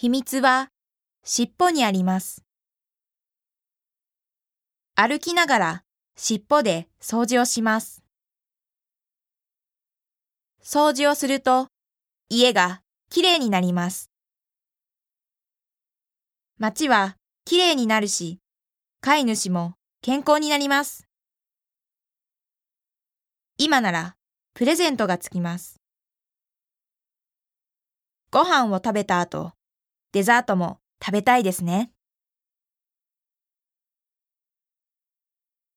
[0.00, 0.68] 秘密は
[1.24, 2.44] 尻尾にあります。
[4.94, 5.82] 歩きながら
[6.16, 8.04] 尻尾で掃除をします。
[10.62, 11.66] 掃除をすると
[12.28, 12.80] 家が
[13.10, 14.12] きれいになります。
[16.58, 18.38] 街はきれいになるし、
[19.00, 21.08] 飼い主も健康になります。
[23.56, 24.14] 今なら
[24.54, 25.80] プレゼントがつきます。
[28.30, 29.57] ご飯を食べた後、
[30.12, 31.92] デザートも食べたいですね。